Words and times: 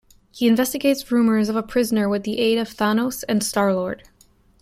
He 0.31 0.47
investigates 0.47 1.11
rumors 1.11 1.47
of 1.47 1.55
a 1.55 1.61
prisoner 1.61 2.09
with 2.09 2.23
the 2.23 2.39
aid 2.39 2.57
of 2.57 2.73
Thanos 2.75 3.23
and 3.29 3.43
Star-Lord. 3.43 4.01